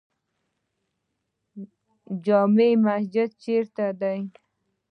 [2.25, 4.19] جامع مسجد چیرته دی؟